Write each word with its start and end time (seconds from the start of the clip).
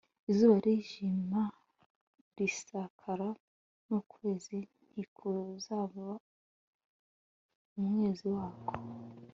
izuba 0.29 0.55
rizijima 0.65 1.43
rikirasa 2.37 3.13
n 3.87 3.89
ukwezi 3.99 4.57
ntikuzava 4.89 6.07
umwezi 7.79 8.25
wako 8.35 8.71